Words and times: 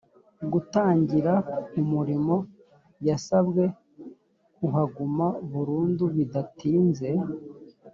gutangira 0.51 1.33
umurimo 1.81 2.35
yasabwe 3.07 3.63
kuhaguma 4.57 5.27
burundu 5.51 6.03
bidatinze 6.15 7.09